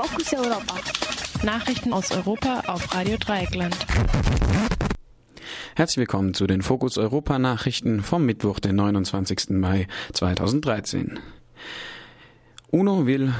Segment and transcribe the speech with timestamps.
[0.00, 0.74] Fokus Europa.
[1.42, 3.76] Nachrichten aus Europa auf Radio Dreieckland.
[5.74, 9.50] Herzlich willkommen zu den Fokus Europa Nachrichten vom Mittwoch, den 29.
[9.50, 11.18] Mai 2013.
[12.70, 13.32] UNO, will,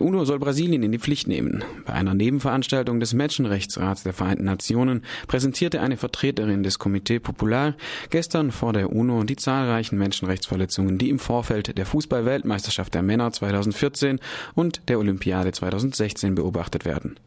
[0.00, 1.64] UNO soll Brasilien in die Pflicht nehmen.
[1.86, 7.74] Bei einer Nebenveranstaltung des Menschenrechtsrats der Vereinten Nationen präsentierte eine Vertreterin des Comité Popular
[8.10, 14.20] gestern vor der UNO die zahlreichen Menschenrechtsverletzungen, die im Vorfeld der Fußball-Weltmeisterschaft der Männer 2014
[14.54, 17.18] und der Olympiade 2016 beobachtet werden.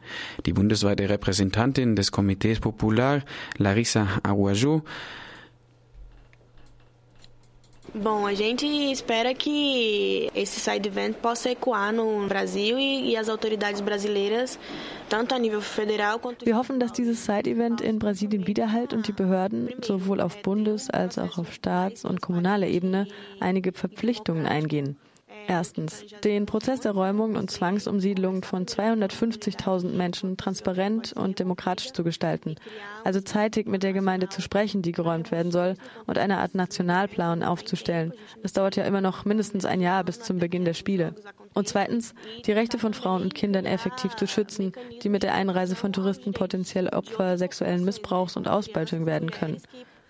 [0.45, 3.23] Die bundesweite Repräsentantin des Comités Popular,
[3.57, 4.83] Larissa Aguajo,
[7.93, 13.29] Bom, a gente espera que esse side event possa ecoar no Brasil e, e as
[13.29, 14.59] autoridades brasileiras
[16.45, 21.17] Wir hoffen, dass dieses Side-Event in Brasilien widerhallt und die Behörden sowohl auf Bundes- als
[21.17, 23.07] auch auf Staats- und kommunaler Ebene
[23.39, 24.97] einige Verpflichtungen eingehen.
[25.49, 32.53] Erstens, den Prozess der Räumung und Zwangsumsiedlung von 250.000 Menschen transparent und demokratisch zu gestalten,
[33.03, 35.73] also zeitig mit der Gemeinde zu sprechen, die geräumt werden soll,
[36.05, 38.13] und eine Art Nationalplan aufzustellen.
[38.43, 41.15] Es dauert ja immer noch mindestens ein Jahr bis zum Beginn der Spiele.
[41.55, 42.13] Und zweitens,
[42.45, 46.31] die Rechte von Frauen und Kindern effektiv zu schützen, die mit der Einreise von Touristen
[46.31, 49.59] potenziell Opfer sexuellen Missbrauchs und Ausbeutung werden können.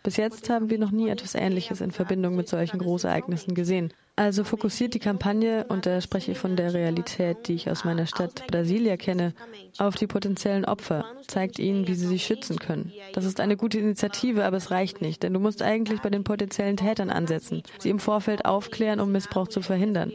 [0.03, 3.93] Bis jetzt haben wir noch nie etwas Ähnliches in Verbindung mit solchen Großereignissen gesehen.
[4.19, 8.05] Also fokussiert die Kampagne, und da spreche ich von der Realität, die ich aus meiner
[8.05, 9.33] Stadt Brasilia kenne,
[9.77, 12.91] auf die potenziellen Opfer, zeigt ihnen, wie sie sich schützen können.
[13.13, 16.25] Das ist eine gute Initiative, aber es reicht nicht, denn du musst eigentlich bei den
[16.25, 20.11] potenziellen Tätern ansetzen, sie im Vorfeld aufklären, um Missbrauch zu verhindern.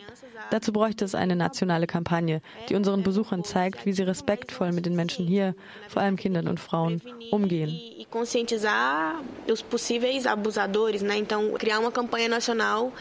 [0.50, 4.94] Dazu bräuchte es eine nationale Kampagne, die unseren Besuchern zeigt, wie sie respektvoll mit den
[4.94, 5.54] Menschen hier,
[5.88, 7.70] vor allem Kindern und Frauen, umgehen.
[7.70, 11.16] E conscientizar os possíveis abusadores, né?
[11.16, 12.92] Então, criar uma campanha nacional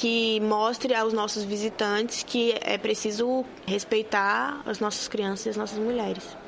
[0.00, 5.78] que mostre aos nossos visitantes que é preciso respeitar as nossas crianças e as nossas
[5.78, 6.39] mulheres.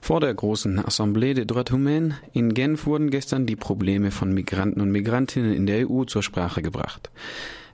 [0.00, 4.80] Vor der großen Assemblée des Droits Humains in Genf wurden gestern die Probleme von Migranten
[4.80, 7.10] und Migrantinnen in der EU zur Sprache gebracht.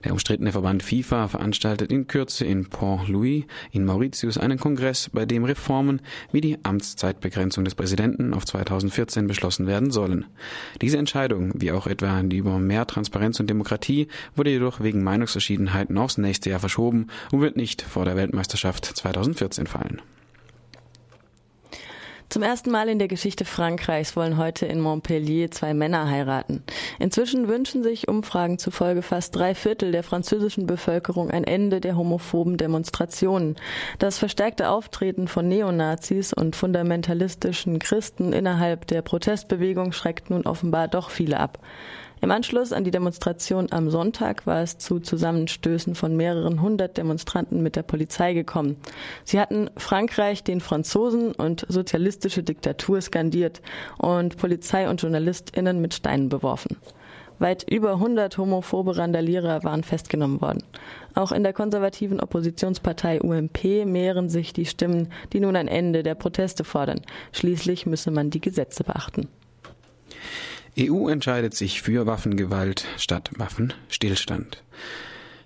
[0.03, 5.45] Der umstrittene Verband FIFA veranstaltet in Kürze in Port-Louis in Mauritius einen Kongress, bei dem
[5.45, 10.25] Reformen wie die Amtszeitbegrenzung des Präsidenten auf 2014 beschlossen werden sollen.
[10.81, 15.97] Diese Entscheidung, wie auch etwa die über mehr Transparenz und Demokratie, wurde jedoch wegen Meinungsverschiedenheiten
[15.97, 20.01] aufs nächste Jahr verschoben und wird nicht vor der Weltmeisterschaft 2014 fallen.
[22.33, 26.63] Zum ersten Mal in der Geschichte Frankreichs wollen heute in Montpellier zwei Männer heiraten.
[26.97, 32.57] Inzwischen wünschen sich Umfragen zufolge fast drei Viertel der französischen Bevölkerung ein Ende der homophoben
[32.57, 33.55] Demonstrationen.
[33.99, 41.11] Das verstärkte Auftreten von Neonazis und fundamentalistischen Christen innerhalb der Protestbewegung schreckt nun offenbar doch
[41.11, 41.59] viele ab.
[42.23, 47.61] Im Anschluss an die Demonstration am Sonntag war es zu Zusammenstößen von mehreren hundert Demonstranten
[47.61, 48.77] mit der Polizei gekommen.
[49.25, 53.61] Sie hatten Frankreich den Franzosen und sozialistische Diktatur skandiert
[53.97, 56.77] und Polizei und JournalistInnen mit Steinen beworfen.
[57.39, 60.63] Weit über 100 homophobe Randalierer waren festgenommen worden.
[61.15, 66.15] Auch in der konservativen Oppositionspartei UMP mehren sich die Stimmen, die nun ein Ende der
[66.15, 67.01] Proteste fordern.
[67.33, 69.27] Schließlich müsse man die Gesetze beachten.
[70.79, 74.63] EU entscheidet sich für Waffengewalt statt Waffenstillstand.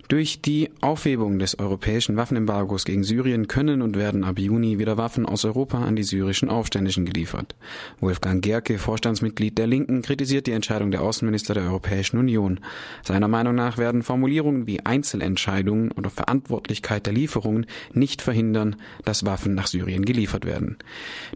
[0.08, 5.26] Durch die Aufhebung des europäischen Waffenembargos gegen Syrien können und werden ab Juni wieder Waffen
[5.26, 7.58] aus Europa an die syrischen Aufständischen geliefert.
[8.00, 12.62] Wolfgang Gerke, Vorstandsmitglied der Linken, kritisiert die Entscheidung der Außenminister der Europäischen Union.
[13.04, 19.56] Seiner Meinung nach werden Formulierungen wie Einzelentscheidungen oder Verantwortlichkeit der Lieferungen nicht verhindern, dass Waffen
[19.56, 20.78] nach Syrien geliefert werden.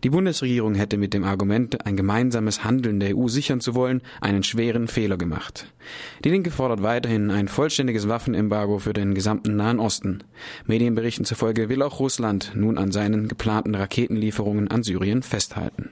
[0.05, 4.43] Die Bundesregierung hätte mit dem Argument, ein gemeinsames Handeln der EU sichern zu wollen, einen
[4.43, 5.67] schweren Fehler gemacht.
[6.23, 10.23] Die Linke fordert weiterhin ein vollständiges Waffenembargo Embargo für den gesamten Nahen Osten.
[10.67, 15.89] Medienberichten zufolge will auch Russland nun an seinen geplanten Raketenlieferungen an Syrien festhalten.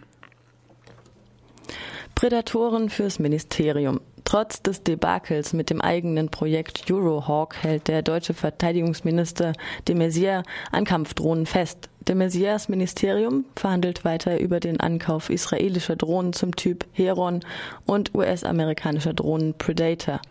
[2.13, 4.02] Prädatoren fürs Ministerium.
[4.29, 9.53] Trotz des Debakels mit dem eigenen Projekt Eurohawk hält der deutsche Verteidigungsminister
[9.88, 11.90] de Maizière an Kampfdrohnen fest.
[12.08, 17.40] De Maizières Ministerium verhandelt weiter über den Ankauf israelischer Drohnen zum Typ Heron
[17.87, 20.22] und US-amerikanischer Drohnen Predator.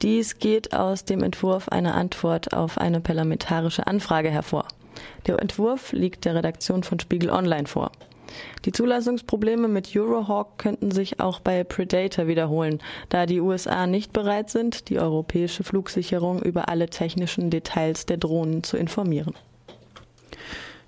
[0.00, 4.68] Dies geht aus dem Entwurf einer Antwort auf eine parlamentarische Anfrage hervor.
[5.26, 7.90] Der Entwurf liegt der Redaktion von Spiegel Online vor.
[8.64, 14.50] Die Zulassungsprobleme mit Eurohawk könnten sich auch bei Predator wiederholen, da die USA nicht bereit
[14.50, 19.34] sind, die europäische Flugsicherung über alle technischen Details der Drohnen zu informieren.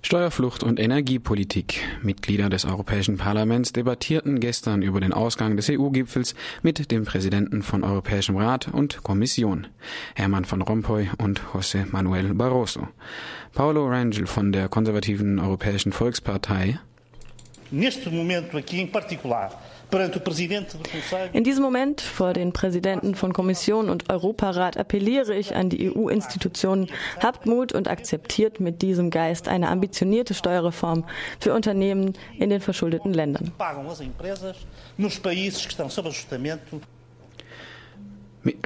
[0.05, 1.79] Steuerflucht und Energiepolitik.
[2.01, 7.85] Mitglieder des Europäischen Parlaments debattierten gestern über den Ausgang des EU-Gipfels mit dem Präsidenten von
[7.85, 9.67] Europäischem Rat und Kommission,
[10.13, 12.89] Hermann van Rompuy und José Manuel Barroso.
[13.53, 16.79] Paulo Rangel von der konservativen Europäischen Volkspartei.
[17.73, 19.49] Neste momento aqui em particular,
[21.33, 26.87] in diesem Moment vor den Präsidenten von Kommission und Europarat appelliere ich an die EU-Institutionen,
[27.19, 31.05] habt Mut und akzeptiert mit diesem Geist eine ambitionierte Steuerreform
[31.39, 33.51] für Unternehmen in den verschuldeten Ländern.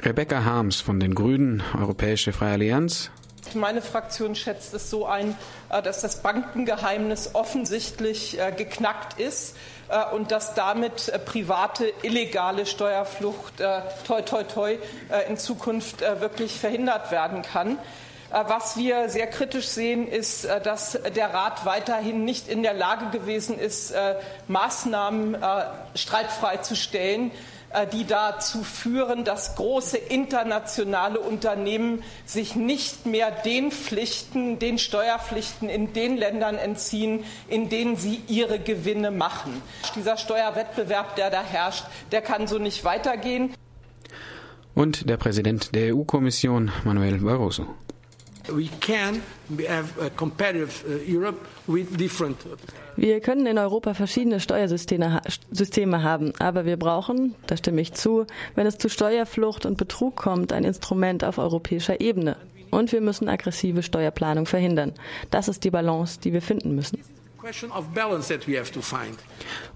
[0.04, 3.10] Rebecca Harms von den Grünen, Europäische Freie Allianz.
[3.54, 5.36] Meine Fraktion schätzt es so ein,
[5.70, 9.56] äh, dass das Bankengeheimnis offensichtlich äh, geknackt ist
[9.88, 13.54] äh, und dass damit private illegale Steuerflucht
[14.06, 14.78] toi toi toi
[15.28, 17.78] in Zukunft wirklich verhindert werden kann.
[18.30, 23.58] Was wir sehr kritisch sehen, ist, dass der Rat weiterhin nicht in der Lage gewesen
[23.58, 23.94] ist,
[24.48, 25.38] Maßnahmen
[25.94, 27.30] streitfrei zu stellen,
[27.92, 35.92] die dazu führen, dass große internationale Unternehmen sich nicht mehr den Pflichten, den Steuerpflichten in
[35.92, 39.62] den Ländern entziehen, in denen sie ihre Gewinne machen.
[39.94, 43.54] Dieser Steuerwettbewerb, der da herrscht, der kann so nicht weitergehen.
[44.74, 47.66] Und der Präsident der EU-Kommission, Manuel Barroso.
[52.96, 55.20] Wir können in Europa verschiedene Steuersysteme
[55.52, 60.16] Systeme haben, aber wir brauchen, da stimme ich zu, wenn es zu Steuerflucht und Betrug
[60.16, 62.36] kommt, ein Instrument auf europäischer Ebene.
[62.70, 64.92] Und wir müssen aggressive Steuerplanung verhindern.
[65.30, 66.98] Das ist die Balance, die wir finden müssen.